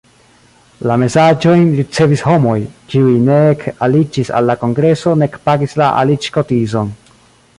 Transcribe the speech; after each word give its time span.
La 0.91 0.93
mesaĝojn 1.01 1.65
ricevis 1.79 2.23
homoj, 2.29 2.55
kiuj 2.93 3.13
nek 3.27 3.67
aliĝis 3.89 4.33
al 4.39 4.49
la 4.53 4.57
kongreso 4.65 5.15
nek 5.25 5.39
pagis 5.51 5.77
la 5.83 5.91
aliĝkotizon. 6.01 6.91